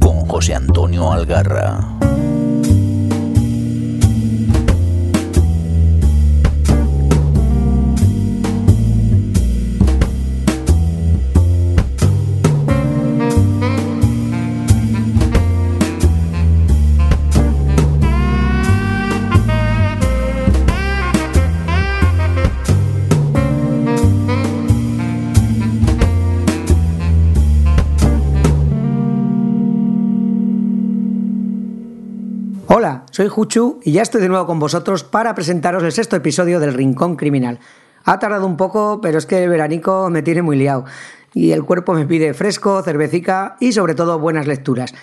[0.00, 1.93] Con José Antonio Algarra.
[33.14, 36.74] Soy Juchu y ya estoy de nuevo con vosotros para presentaros el sexto episodio del
[36.74, 37.60] Rincón Criminal.
[38.02, 40.84] Ha tardado un poco, pero es que el veranico me tiene muy liado
[41.32, 44.94] y el cuerpo me pide fresco, cervecica y sobre todo buenas lecturas.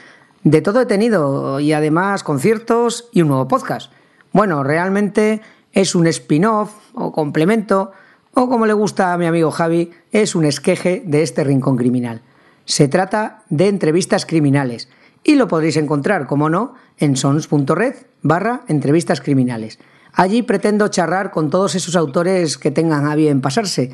[0.43, 3.93] De todo he tenido y además conciertos y un nuevo podcast.
[4.33, 5.39] Bueno, realmente
[5.71, 7.93] es un spin-off o complemento
[8.33, 12.23] o como le gusta a mi amigo Javi, es un esqueje de este Rincón Criminal.
[12.65, 14.89] Se trata de entrevistas criminales
[15.23, 19.79] y lo podréis encontrar, como no, en sons.red barra entrevistas criminales.
[20.13, 23.91] Allí pretendo charlar con todos esos autores que tengan a bien pasarse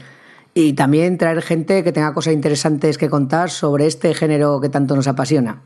[0.53, 4.95] y también traer gente que tenga cosas interesantes que contar sobre este género que tanto
[4.95, 5.61] nos apasiona.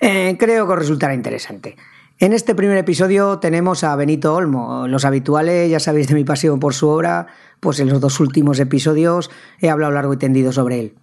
[0.00, 1.76] Eh, creo que os resultará interesante.
[2.18, 4.88] En este primer episodio tenemos a Benito Olmo.
[4.88, 7.26] Los habituales ya sabéis de mi pasión por su obra,
[7.60, 9.30] pues en los dos últimos episodios
[9.60, 10.94] he hablado largo y tendido sobre él.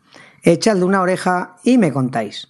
[0.42, 2.50] Echadle una oreja y me contáis.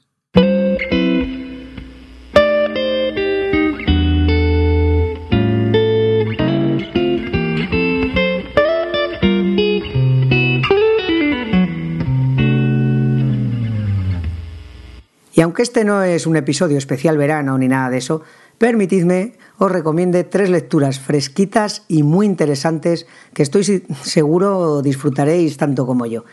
[15.34, 18.22] Y aunque este no es un episodio especial verano ni nada de eso,
[18.60, 23.64] permitidme os recomiende tres lecturas fresquitas y muy interesantes que estoy
[24.04, 26.24] seguro disfrutaréis tanto como yo.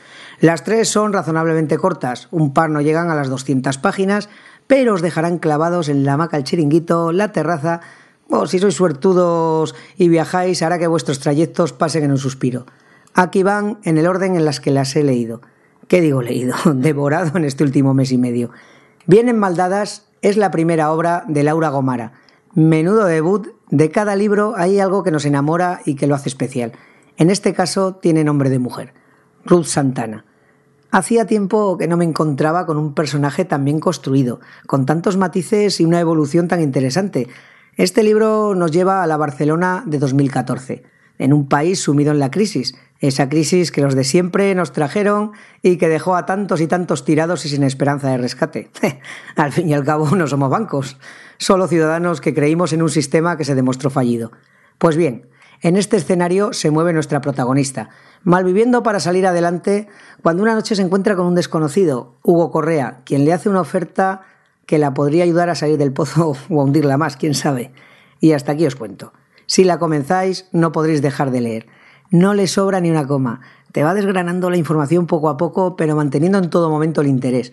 [0.41, 4.28] Las tres son razonablemente cortas, un par no llegan a las 200 páginas,
[4.66, 7.81] pero os dejarán clavados en la hamaca el chiringuito, la terraza,
[8.28, 12.66] o si sois suertudos y viajáis hará que vuestros trayectos pasen en un suspiro.
[13.15, 15.41] Aquí van en el orden en las que las he leído.
[15.89, 16.55] ¿Qué digo leído?
[16.75, 18.50] Devorado en este último mes y medio.
[19.06, 22.12] Bien Maldadas es la primera obra de Laura Gomara.
[22.55, 26.72] Menudo debut, de cada libro hay algo que nos enamora y que lo hace especial.
[27.16, 28.93] En este caso tiene nombre de mujer,
[29.47, 30.27] Ruth Santana.
[30.91, 35.81] Hacía tiempo que no me encontraba con un personaje tan bien construido, con tantos matices
[35.81, 37.28] y una evolución tan interesante.
[37.77, 40.83] Este libro nos lleva a la Barcelona de 2014,
[41.20, 45.32] en un país sumido en la crisis, esa crisis que los de siempre nos trajeron
[45.62, 48.70] y que dejó a tantos y tantos tirados y sin esperanza de rescate.
[49.36, 50.97] al fin y al cabo no somos bancos,
[51.36, 54.32] solo ciudadanos que creímos en un sistema que se demostró fallido.
[54.78, 55.28] Pues bien,
[55.60, 57.91] en este escenario se mueve nuestra protagonista,
[58.25, 59.88] malviviendo para salir adelante
[60.22, 64.22] cuando una noche se encuentra con un desconocido, Hugo Correa, quien le hace una oferta
[64.64, 67.72] que la podría ayudar a salir del pozo o a hundirla más, quién sabe.
[68.20, 69.12] Y hasta aquí os cuento.
[69.50, 71.66] Si la comenzáis, no podréis dejar de leer
[72.11, 73.41] no le sobra ni una coma.
[73.72, 77.53] Te va desgranando la información poco a poco, pero manteniendo en todo momento el interés.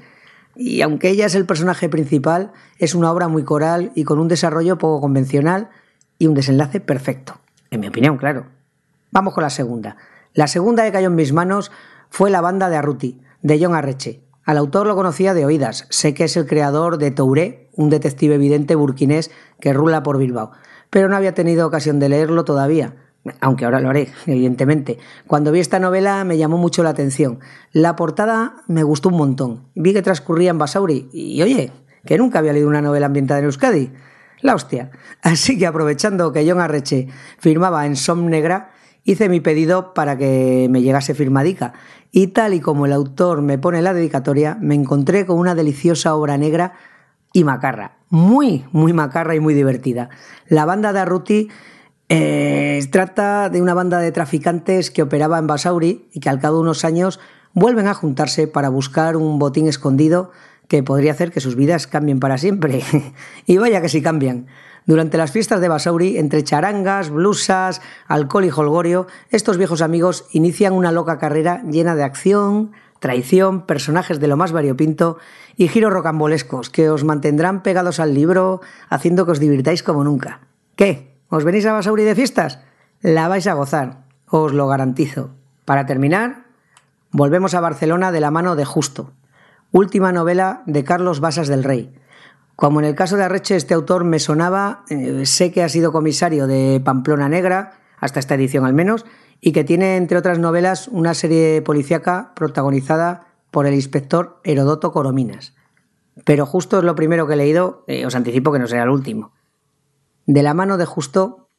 [0.56, 4.28] Y aunque ella es el personaje principal, es una obra muy coral y con un
[4.28, 5.70] desarrollo poco convencional
[6.18, 7.40] y un desenlace perfecto.
[7.70, 8.48] En mi opinión, claro.
[9.12, 9.98] Vamos con la segunda.
[10.34, 11.72] La segunda que cayó en mis manos
[12.10, 14.22] fue La banda de Arruti, de John Arreche.
[14.44, 15.86] Al autor lo conocía de oídas.
[15.90, 20.52] Sé que es el creador de Touré, un detective evidente burkinés que rula por Bilbao,
[20.90, 22.94] pero no había tenido ocasión de leerlo todavía
[23.42, 24.98] aunque ahora lo haré, evidentemente.
[25.26, 27.40] Cuando vi esta novela me llamó mucho la atención.
[27.72, 29.68] La portada me gustó un montón.
[29.76, 31.72] Vi que transcurría en Basauri y, oye,
[32.06, 33.92] que nunca había leído una novela ambientada en Euskadi.
[34.42, 34.92] La hostia.
[35.22, 37.08] Así que aprovechando que John Arreche
[37.40, 38.72] firmaba en Som Negra,
[39.04, 41.74] hice mi pedido para que me llegase firmadica.
[42.12, 46.16] Y tal y como el autor me pone la dedicatoria, me encontré con una deliciosa
[46.16, 46.74] obra negra
[47.34, 47.98] y macarra.
[48.10, 50.10] Muy, muy macarra y muy divertida.
[50.48, 51.50] La banda de Arruti
[52.10, 56.58] eh, trata de una banda de traficantes que operaba en Basauri y que al cabo
[56.58, 57.20] de unos años
[57.54, 60.32] vuelven a juntarse para buscar un botín escondido
[60.68, 62.82] que podría hacer que sus vidas cambien para siempre.
[63.46, 64.48] y vaya que sí cambian.
[64.86, 70.72] Durante las fiestas de Basauri, entre charangas, blusas, alcohol y holgorio, estos viejos amigos inician
[70.72, 75.18] una loca carrera llena de acción, traición, personajes de lo más variopinto
[75.56, 80.42] y giros rocambolescos que os mantendrán pegados al libro, haciendo que os divirtáis como nunca.
[80.76, 81.18] ¿Qué?
[81.30, 82.60] ¿Os venís a Basauri de fiestas?
[83.02, 85.32] La vais a gozar, os lo garantizo.
[85.66, 86.46] Para terminar,
[87.12, 89.12] volvemos a Barcelona de la mano de Justo,
[89.72, 91.94] última novela de Carlos Basas del Rey.
[92.56, 95.92] Como en el caso de Arreche, este autor me sonaba, eh, sé que ha sido
[95.92, 99.06] comisario de Pamplona Negra, hasta esta edición al menos,
[99.42, 105.54] y que tiene, entre otras novelas, una serie policíaca protagonizada por el inspector Herodoto Corominas.
[106.26, 108.90] pero justo es lo primero que he leído, eh, os anticipo que no será el
[108.90, 109.34] último.
[110.26, 111.50] De la mano de justo,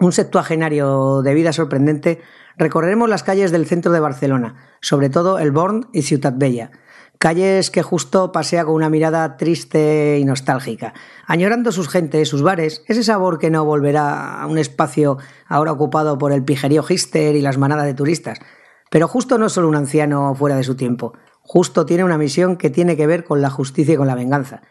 [0.00, 2.20] un septuagenario de vida sorprendente,
[2.58, 6.70] recorreremos las calles del centro de Barcelona, sobre todo el Born y Ciutat Bella,
[7.22, 10.92] calles que justo pasea con una mirada triste y nostálgica,
[11.24, 16.18] añorando sus gentes, sus bares, ese sabor que no volverá a un espacio ahora ocupado
[16.18, 18.40] por el pijerío gister y las manadas de turistas.
[18.90, 22.56] Pero justo no es solo un anciano fuera de su tiempo, justo tiene una misión
[22.56, 24.62] que tiene que ver con la justicia y con la venganza.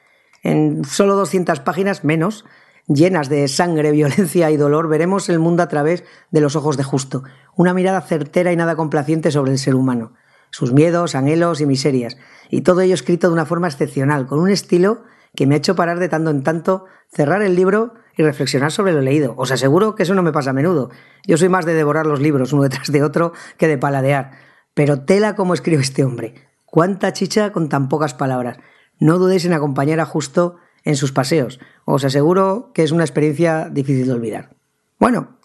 [0.43, 2.43] En solo 200 páginas menos,
[2.85, 6.83] llenas de sangre, violencia y dolor, veremos el mundo a través de los ojos de
[6.83, 7.23] Justo,
[7.55, 10.15] una mirada certera y nada complaciente sobre el ser humano,
[10.51, 12.17] sus miedos, anhelos y miserias,
[12.49, 15.03] y todo ello escrito de una forma excepcional, con un estilo
[15.35, 18.93] que me ha hecho parar de tanto en tanto, cerrar el libro y reflexionar sobre
[18.93, 19.33] lo leído.
[19.37, 20.89] Os aseguro que eso no me pasa a menudo.
[21.25, 24.31] Yo soy más de devorar los libros uno detrás de otro que de paladear.
[24.73, 26.35] Pero tela como escribe este hombre.
[26.65, 28.57] Cuánta chicha con tan pocas palabras.
[28.99, 31.59] No dudéis en acompañar a Justo en sus paseos.
[31.85, 34.55] Os aseguro que es una experiencia difícil de olvidar.
[34.99, 35.37] Bueno,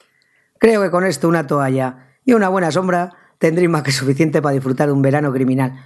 [0.58, 4.54] creo que con esto una toalla y una buena sombra tendréis más que suficiente para
[4.54, 5.84] disfrutar de un verano criminal.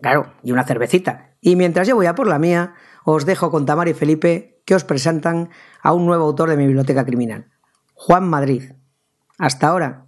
[0.00, 1.30] Claro, y una cervecita.
[1.40, 2.74] Y mientras yo voy a por la mía,
[3.04, 5.50] os dejo con Tamar y Felipe que os presentan
[5.82, 7.46] a un nuevo autor de mi biblioteca criminal,
[7.94, 8.72] Juan Madrid.
[9.38, 10.06] Hasta ahora.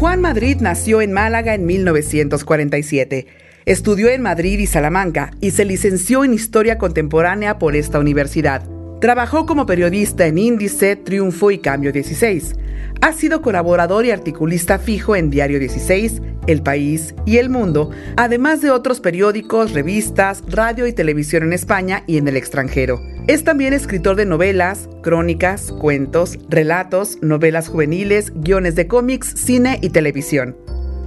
[0.00, 3.26] Juan Madrid nació en Málaga en 1947.
[3.66, 8.62] Estudió en Madrid y Salamanca y se licenció en Historia Contemporánea por esta universidad.
[9.00, 12.54] Trabajó como periodista en Índice, Triunfo y Cambio 16.
[13.02, 18.60] Ha sido colaborador y articulista fijo en Diario 16, El País y El Mundo, además
[18.60, 23.00] de otros periódicos, revistas, radio y televisión en España y en el extranjero.
[23.26, 29.90] Es también escritor de novelas, crónicas, cuentos, relatos, novelas juveniles, guiones de cómics, cine y
[29.90, 30.56] televisión.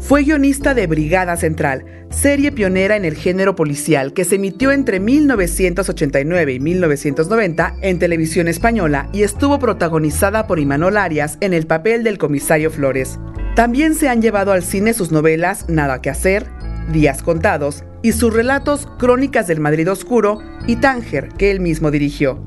[0.05, 4.99] Fue guionista de Brigada Central, serie pionera en el género policial que se emitió entre
[4.99, 12.03] 1989 y 1990 en televisión española y estuvo protagonizada por Imanol Arias en el papel
[12.03, 13.17] del comisario Flores.
[13.55, 16.47] También se han llevado al cine sus novelas Nada que hacer,
[16.91, 22.43] Días contados y sus relatos Crónicas del Madrid Oscuro y Tánger, que él mismo dirigió.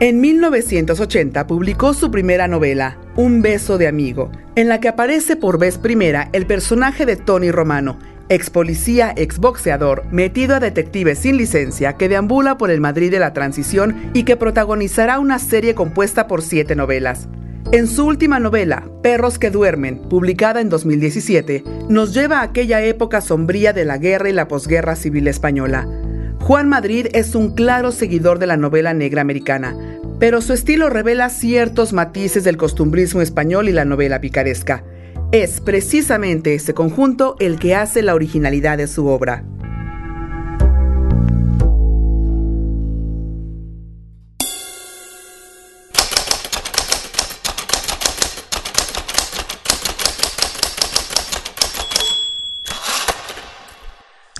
[0.00, 5.58] En 1980 publicó su primera novela, Un beso de amigo, en la que aparece por
[5.58, 7.98] vez primera el personaje de Tony Romano,
[8.28, 13.18] ex policía, ex boxeador, metido a detective sin licencia que deambula por el Madrid de
[13.18, 17.28] la transición y que protagonizará una serie compuesta por siete novelas.
[17.72, 23.20] En su última novela, Perros que duermen, publicada en 2017, nos lleva a aquella época
[23.20, 25.88] sombría de la guerra y la posguerra civil española.
[26.38, 29.76] Juan Madrid es un claro seguidor de la novela negra americana,
[30.18, 34.84] pero su estilo revela ciertos matices del costumbrismo español y la novela picaresca.
[35.30, 39.44] Es precisamente ese conjunto el que hace la originalidad de su obra.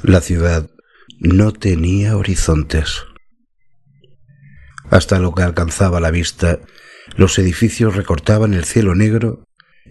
[0.02, 0.70] La ciudad
[1.20, 3.02] no tenía horizontes.
[4.90, 6.60] Hasta lo que alcanzaba la vista,
[7.16, 9.44] los edificios recortaban el cielo negro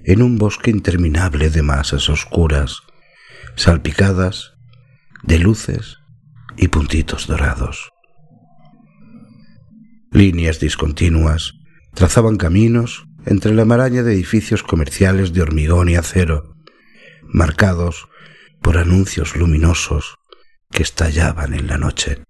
[0.04, 2.82] en un bosque interminable de masas oscuras,
[3.56, 4.54] salpicadas
[5.24, 5.98] de luces
[6.56, 7.92] y puntitos dorados.
[10.12, 11.54] Líneas discontinuas
[11.94, 16.56] trazaban caminos entre la maraña de edificios comerciales de hormigón y acero,
[17.24, 18.08] marcados
[18.62, 20.16] por anuncios luminosos
[20.72, 22.24] que estallaban en la noche.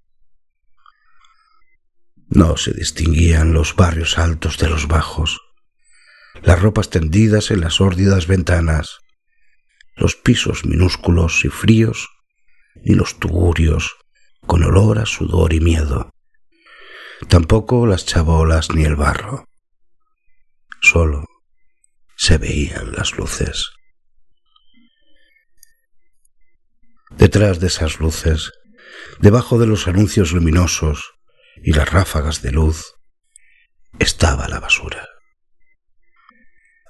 [2.30, 5.40] No se distinguían los barrios altos de los bajos,
[6.42, 9.00] las ropas tendidas en las sórdidas ventanas,
[9.96, 12.10] los pisos minúsculos y fríos,
[12.84, 13.96] ni los tugurios
[14.46, 16.12] con olor a sudor y miedo,
[17.28, 19.46] tampoco las chabolas ni el barro.
[20.82, 21.26] Solo
[22.16, 23.72] se veían las luces.
[27.12, 28.52] Detrás de esas luces,
[29.20, 31.17] debajo de los anuncios luminosos
[31.64, 32.94] y las ráfagas de luz,
[34.00, 35.08] estaba la basura.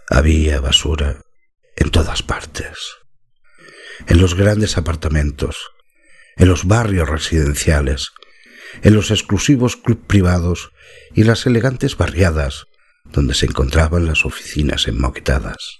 [0.09, 1.21] Había basura
[1.75, 2.77] en todas partes,
[4.07, 5.57] en los grandes apartamentos,
[6.37, 8.11] en los barrios residenciales,
[8.83, 10.71] en los exclusivos clubes privados
[11.13, 12.65] y las elegantes barriadas
[13.05, 15.77] donde se encontraban las oficinas enmoquetadas.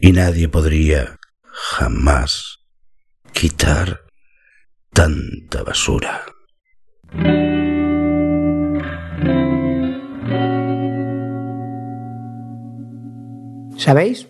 [0.00, 2.58] Y nadie podría jamás
[3.32, 4.04] quitar
[4.92, 6.24] tanta basura.
[13.76, 14.28] ¿Sabéis?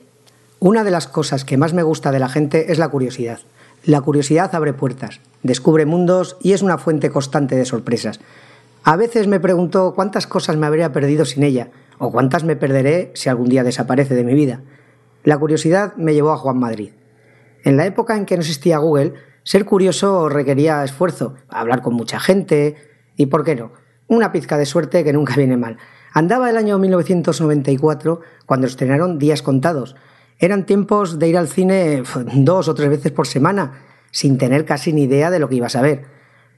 [0.61, 3.41] Una de las cosas que más me gusta de la gente es la curiosidad.
[3.85, 8.21] La curiosidad abre puertas, descubre mundos y es una fuente constante de sorpresas.
[8.83, 13.11] A veces me pregunto cuántas cosas me habría perdido sin ella, o cuántas me perderé
[13.15, 14.63] si algún día desaparece de mi vida.
[15.23, 16.93] La curiosidad me llevó a Juan Madrid.
[17.63, 22.21] En la época en que no existía Google, ser curioso requería esfuerzo, hablar con mucha
[22.21, 22.77] gente
[23.17, 23.73] y, ¿por qué no?,
[24.09, 25.79] una pizca de suerte que nunca viene mal.
[26.13, 29.97] Andaba el año 1994 cuando estrenaron Días Contados.
[30.39, 32.03] Eran tiempos de ir al cine
[32.35, 33.81] dos o tres veces por semana,
[34.11, 36.05] sin tener casi ni idea de lo que ibas a ver.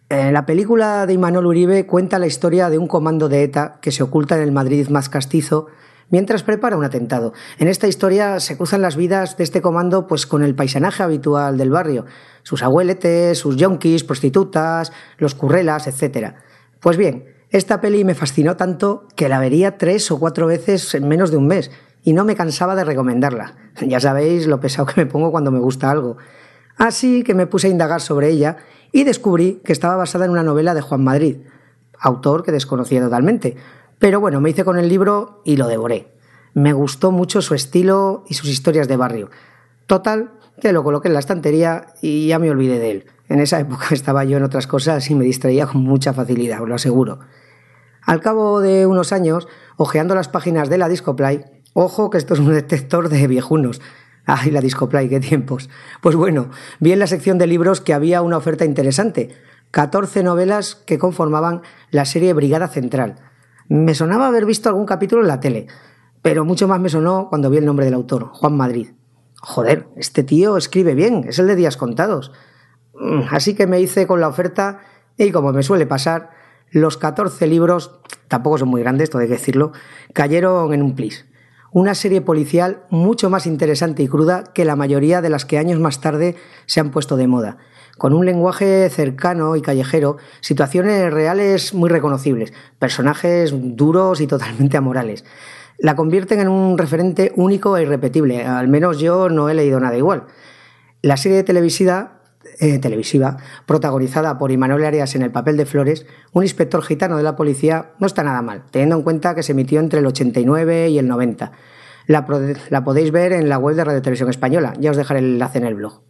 [0.08, 3.92] Eh, la película de Imanol Uribe cuenta la historia de un comando de ETA que
[3.92, 5.68] se oculta en el Madrid más castizo
[6.10, 7.32] mientras prepara un atentado.
[7.58, 11.58] En esta historia se cruzan las vidas de este comando pues con el paisanaje habitual
[11.58, 12.06] del barrio,
[12.42, 16.34] sus abueletes, sus yonkis, prostitutas, los currelas, etc.
[16.80, 21.08] Pues bien, esta peli me fascinó tanto que la vería tres o cuatro veces en
[21.08, 21.70] menos de un mes
[22.02, 23.54] y no me cansaba de recomendarla.
[23.80, 26.16] Ya sabéis lo pesado que me pongo cuando me gusta algo.
[26.76, 28.56] Así que me puse a indagar sobre ella
[28.92, 31.38] y descubrí que estaba basada en una novela de Juan Madrid,
[31.98, 33.56] autor que desconocía totalmente.
[33.98, 36.12] Pero bueno, me hice con el libro y lo devoré.
[36.54, 39.30] Me gustó mucho su estilo y sus historias de barrio.
[39.86, 43.06] Total, que lo coloqué en la estantería y ya me olvidé de él.
[43.28, 46.68] En esa época estaba yo en otras cosas y me distraía con mucha facilidad, os
[46.68, 47.20] lo aseguro.
[48.02, 52.40] Al cabo de unos años, hojeando las páginas de la Discoplay, ojo que esto es
[52.40, 53.80] un detector de viejunos,
[54.26, 55.68] Ay, la Discoplay, qué tiempos.
[56.00, 56.48] Pues bueno,
[56.80, 59.36] vi en la sección de libros que había una oferta interesante.
[59.70, 63.16] 14 novelas que conformaban la serie Brigada Central.
[63.68, 65.66] Me sonaba haber visto algún capítulo en la tele,
[66.22, 68.88] pero mucho más me sonó cuando vi el nombre del autor, Juan Madrid.
[69.40, 72.32] Joder, este tío escribe bien, es el de días contados.
[72.94, 74.80] Mm, así que me hice con la oferta
[75.16, 76.30] y como me suele pasar,
[76.70, 79.72] los 14 libros, tampoco son muy grandes, todo hay que decirlo,
[80.12, 81.26] cayeron en un plis
[81.74, 85.80] una serie policial mucho más interesante y cruda que la mayoría de las que años
[85.80, 87.58] más tarde se han puesto de moda,
[87.98, 95.24] con un lenguaje cercano y callejero, situaciones reales muy reconocibles, personajes duros y totalmente amorales.
[95.78, 99.96] La convierten en un referente único e irrepetible, al menos yo no he leído nada
[99.96, 100.24] igual.
[101.02, 102.20] La serie televisiva
[102.60, 107.22] eh, televisiva, protagonizada por Imanol Arias en el papel de Flores, un inspector gitano de
[107.22, 110.90] la policía, no está nada mal, teniendo en cuenta que se emitió entre el 89
[110.90, 111.52] y el 90.
[112.06, 112.26] La,
[112.68, 115.58] la podéis ver en la web de Radio Televisión Española, ya os dejaré el enlace
[115.58, 116.02] en el blog.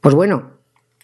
[0.00, 0.59] Pues bueno,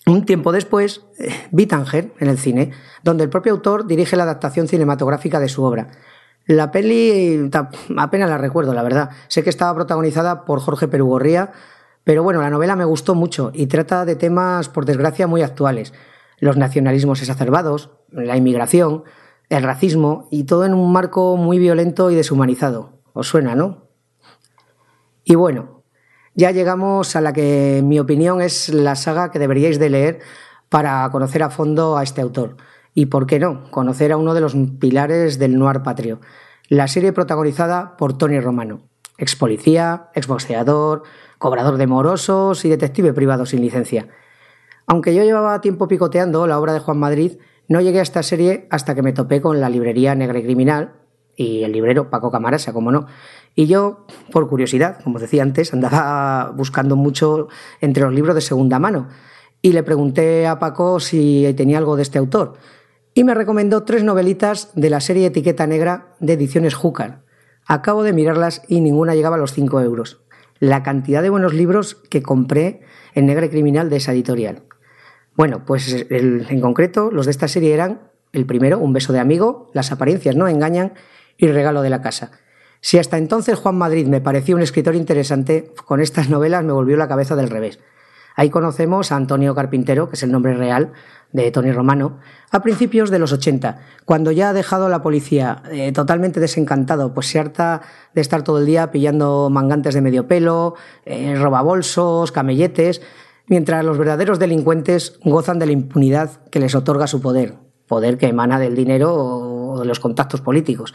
[0.06, 2.72] un tiempo después eh, vi Tanger en el cine,
[3.02, 5.88] donde el propio autor dirige la adaptación cinematográfica de su obra.
[6.46, 7.50] La peli
[7.96, 9.10] apenas la recuerdo, la verdad.
[9.26, 11.50] Sé que estaba protagonizada por Jorge Perugorría,
[12.04, 15.92] pero bueno, la novela me gustó mucho y trata de temas, por desgracia, muy actuales.
[16.38, 19.02] Los nacionalismos exacerbados, la inmigración,
[19.48, 23.00] el racismo y todo en un marco muy violento y deshumanizado.
[23.12, 23.88] ¿Os suena, no?
[25.24, 25.75] Y bueno,
[26.36, 30.20] ya llegamos a la que, en mi opinión, es la saga que deberíais de leer
[30.68, 32.56] para conocer a fondo a este autor.
[32.94, 36.20] Y, ¿por qué no?, conocer a uno de los pilares del noir patrio.
[36.68, 38.82] La serie protagonizada por Tony Romano,
[39.16, 41.04] ex policía, ex boxeador,
[41.38, 44.08] cobrador de morosos y detective privado sin licencia.
[44.86, 47.38] Aunque yo llevaba tiempo picoteando la obra de Juan Madrid,
[47.68, 50.92] no llegué a esta serie hasta que me topé con la librería Negra y Criminal
[51.34, 53.06] y el librero Paco Camarasa, como no.
[53.56, 57.48] Y yo, por curiosidad, como decía antes, andaba buscando mucho
[57.80, 59.08] entre los libros de segunda mano
[59.62, 62.58] y le pregunté a Paco si tenía algo de este autor.
[63.14, 67.24] Y me recomendó tres novelitas de la serie Etiqueta Negra de Ediciones Júcar.
[67.66, 70.20] Acabo de mirarlas y ninguna llegaba a los 5 euros
[70.58, 72.80] la cantidad de buenos libros que compré
[73.14, 74.62] en Negra y Criminal de esa editorial.
[75.34, 79.70] Bueno, pues en concreto los de esta serie eran el primero, Un beso de amigo,
[79.72, 80.94] Las apariencias no engañan
[81.36, 82.32] y Regalo de la casa.
[82.86, 86.96] Si hasta entonces Juan Madrid me parecía un escritor interesante, con estas novelas me volvió
[86.96, 87.80] la cabeza del revés.
[88.36, 90.92] Ahí conocemos a Antonio Carpintero, que es el nombre real
[91.32, 92.20] de Tony Romano,
[92.52, 97.26] a principios de los 80, cuando ya ha dejado la policía eh, totalmente desencantado, pues
[97.26, 97.82] se harta
[98.14, 100.76] de estar todo el día pillando mangantes de medio pelo,
[101.06, 103.02] eh, robabolsos, camelletes,
[103.48, 107.54] mientras los verdaderos delincuentes gozan de la impunidad que les otorga su poder,
[107.88, 110.94] poder que emana del dinero o de los contactos políticos.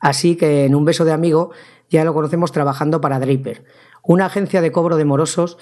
[0.00, 1.50] Así que en un beso de amigo
[1.88, 3.64] ya lo conocemos trabajando para Draper,
[4.02, 5.58] una agencia de cobro de morosos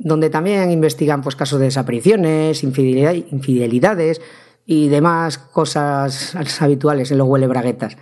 [0.00, 4.20] donde también investigan pues, casos de desapariciones, infidelidades
[4.64, 7.96] y demás cosas habituales en los huele braguetas.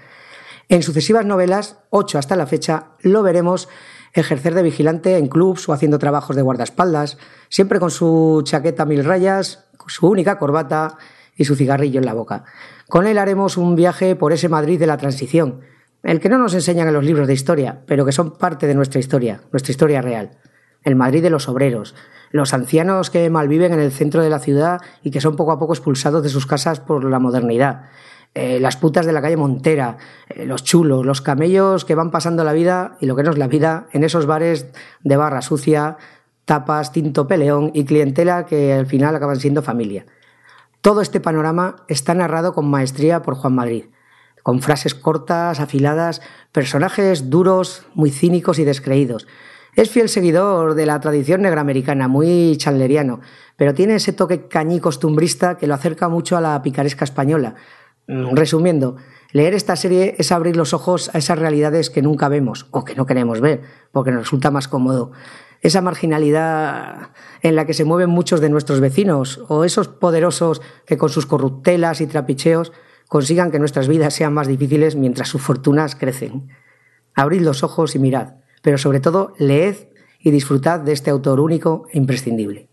[0.68, 3.68] En sucesivas novelas, ocho hasta la fecha, lo veremos
[4.12, 7.18] ejercer de vigilante en clubs o haciendo trabajos de guardaespaldas,
[7.49, 10.96] siempre con su chaqueta mil rayas, su única corbata
[11.37, 12.45] y su cigarrillo en la boca.
[12.88, 15.61] Con él haremos un viaje por ese Madrid de la transición,
[16.02, 18.75] el que no nos enseñan en los libros de historia, pero que son parte de
[18.75, 20.38] nuestra historia, nuestra historia real.
[20.83, 21.95] El Madrid de los obreros,
[22.31, 25.59] los ancianos que malviven en el centro de la ciudad y que son poco a
[25.59, 27.87] poco expulsados de sus casas por la modernidad.
[28.35, 29.97] Eh, las putas de la calle Montera,
[30.28, 33.38] eh, los chulos, los camellos que van pasando la vida y lo que no es
[33.38, 34.66] la vida en esos bares
[35.02, 35.97] de barra sucia,
[36.45, 40.05] tapas, tinto peleón y clientela que al final acaban siendo familia.
[40.87, 43.87] Todo este panorama está narrado con maestría por Juan Madrid,
[44.45, 49.26] con frases cortas, afiladas, personajes duros, muy cínicos y descreídos,
[49.75, 53.19] es fiel seguidor de la tradición negramericana, muy chandleriano,
[53.57, 57.57] pero tiene ese toque cañí costumbrista que lo acerca mucho a la picaresca española.
[58.07, 58.95] Mm, resumiendo,
[59.33, 62.95] leer esta serie es abrir los ojos a esas realidades que nunca vemos o que
[62.95, 65.11] no queremos ver, porque nos resulta más cómodo.
[65.66, 67.11] Esa marginalidad
[67.42, 71.26] en la que se mueven muchos de nuestros vecinos o esos poderosos que con sus
[71.26, 72.73] corruptelas y trapicheos
[73.08, 76.50] consigan que nuestras vidas sean más difíciles mientras sus fortunas crecen.
[77.14, 79.76] Abrid los ojos y mirad pero sobre todo leed
[80.20, 82.68] y disfrutad de este autor único e imprescindible.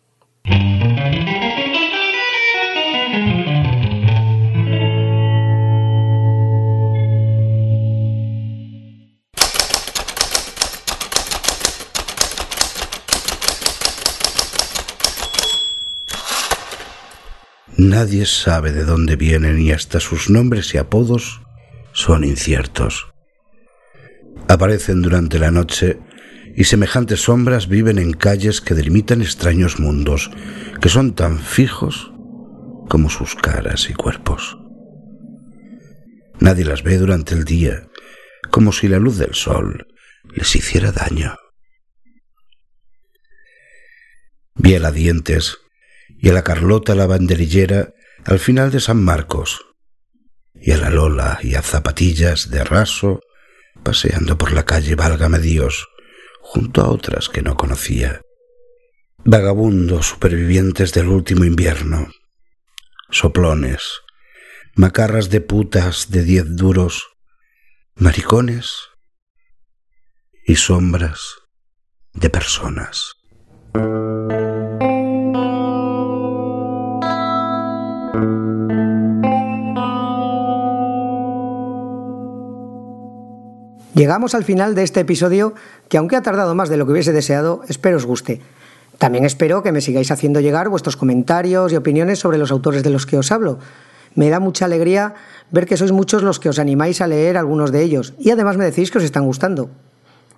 [17.83, 21.41] Nadie sabe de dónde vienen y hasta sus nombres y apodos
[21.91, 23.13] son inciertos
[24.47, 25.99] aparecen durante la noche
[26.55, 30.29] y semejantes sombras viven en calles que delimitan extraños mundos,
[30.81, 32.11] que son tan fijos
[32.89, 34.57] como sus caras y cuerpos.
[36.39, 37.87] Nadie las ve durante el día,
[38.51, 39.87] como si la luz del sol
[40.35, 41.35] les hiciera daño.
[44.55, 45.57] Vi a la Dientes
[46.23, 49.59] y a la Carlota la banderillera al final de San Marcos,
[50.55, 53.19] y a la Lola y a Zapatillas de raso
[53.83, 55.89] paseando por la calle Válgame Dios,
[56.39, 58.21] junto a otras que no conocía.
[59.25, 62.07] Vagabundos supervivientes del último invierno,
[63.09, 63.83] soplones,
[64.77, 67.03] macarras de putas de diez duros,
[67.95, 68.71] maricones
[70.47, 71.19] y sombras
[72.13, 73.15] de personas.
[83.93, 85.53] Llegamos al final de este episodio
[85.87, 88.41] que aunque ha tardado más de lo que hubiese deseado, espero os guste.
[88.97, 92.89] También espero que me sigáis haciendo llegar vuestros comentarios y opiniones sobre los autores de
[92.89, 93.59] los que os hablo.
[94.15, 95.13] Me da mucha alegría
[95.51, 98.57] ver que sois muchos los que os animáis a leer algunos de ellos y además
[98.57, 99.69] me decís que os están gustando.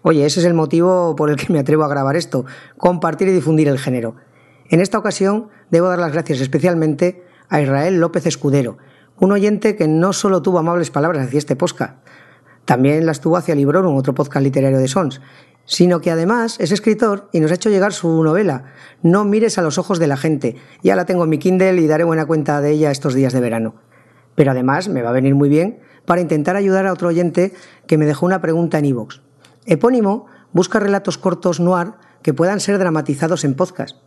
[0.02, 2.46] Oye, ese es el motivo por el que me atrevo a grabar esto,
[2.78, 4.16] compartir y difundir el género.
[4.70, 8.78] En esta ocasión debo dar las gracias especialmente a Israel López Escudero,
[9.18, 11.98] un oyente que no solo tuvo amables palabras hacia este posca,
[12.66, 15.22] también las tuvo hacia Librorum, otro podcast literario de Sons,
[15.66, 18.66] sino que además es escritor y nos ha hecho llegar su novela,
[19.02, 20.56] No mires a los ojos de la gente.
[20.84, 23.40] Ya la tengo en mi Kindle y daré buena cuenta de ella estos días de
[23.40, 23.76] verano.
[24.36, 27.54] Pero además me va a venir muy bien para intentar ayudar a otro oyente
[27.88, 29.22] que me dejó una pregunta en iVoox.
[29.66, 33.98] Epónimo busca relatos cortos noir que puedan ser dramatizados en podcast.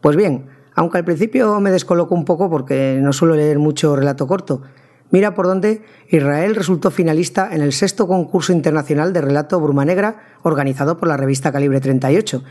[0.00, 4.26] Pues bien, aunque al principio me descoloco un poco porque no suelo leer mucho relato
[4.26, 4.62] corto,
[5.10, 10.38] Mira por dónde Israel resultó finalista en el sexto concurso internacional de relato Bruma Negra
[10.42, 12.42] organizado por la revista Calibre 38.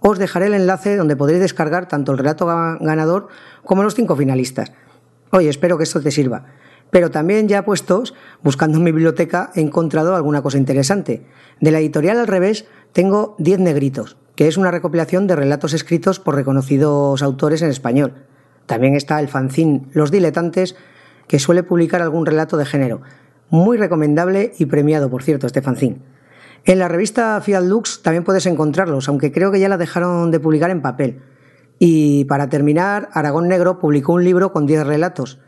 [0.00, 3.28] Os dejaré el enlace donde podréis descargar tanto el relato ganador
[3.64, 4.72] como los cinco finalistas.
[5.30, 6.46] Oye, espero que esto te sirva.
[6.90, 11.24] Pero también ya puestos, buscando en mi biblioteca, he encontrado alguna cosa interesante.
[11.60, 16.18] De la editorial al revés, tengo Diez Negritos, que es una recopilación de relatos escritos
[16.18, 18.26] por reconocidos autores en español.
[18.66, 20.74] También está el fanzine Los Diletantes,
[21.30, 23.02] que suele publicar algún relato de género.
[23.50, 26.02] Muy recomendable y premiado, por cierto, este fanzine.
[26.64, 30.40] En la revista Fiat Lux también puedes encontrarlos, aunque creo que ya la dejaron de
[30.40, 31.20] publicar en papel.
[31.78, 35.38] Y para terminar, Aragón Negro publicó un libro con 10 relatos.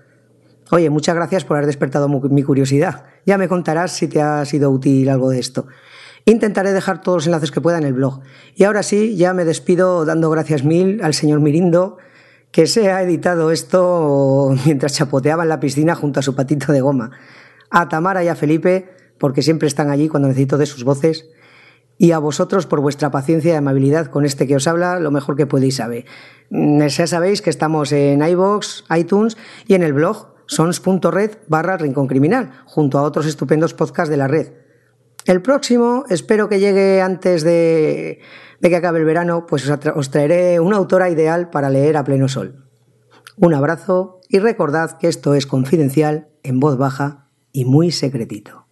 [0.70, 3.02] Oye, muchas gracias por haber despertado mi curiosidad.
[3.26, 5.66] Ya me contarás si te ha sido útil algo de esto.
[6.26, 8.20] Intentaré dejar todos los enlaces que pueda en el blog.
[8.54, 11.98] Y ahora sí, ya me despido dando gracias mil al señor Mirindo,
[12.52, 16.80] que se ha editado esto mientras chapoteaba en la piscina junto a su patito de
[16.80, 17.10] goma.
[17.70, 21.26] A Tamara y a Felipe, porque siempre están allí cuando necesito de sus voces.
[21.98, 25.36] Y a vosotros por vuestra paciencia y amabilidad con este que os habla, lo mejor
[25.36, 26.04] que podéis saber.
[26.50, 29.36] Mm, ya sabéis que estamos en iBox, iTunes
[29.66, 34.28] y en el blog sons.red barra Rincón Criminal, junto a otros estupendos podcasts de la
[34.28, 34.52] red.
[35.24, 38.20] El próximo espero que llegue antes de
[38.60, 42.66] que acabe el verano, pues os traeré una autora ideal para leer a pleno sol.
[43.36, 48.66] Un abrazo y recordad que esto es confidencial, en voz baja y muy secretito.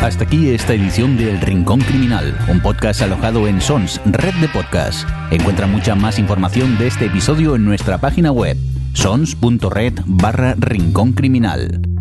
[0.00, 4.48] Hasta aquí esta edición de El Rincón Criminal, un podcast alojado en Sons, red de
[4.48, 5.06] podcast.
[5.30, 8.56] Encuentra mucha más información de este episodio en nuestra página web,
[8.94, 11.95] sons.red barra Rincón Criminal.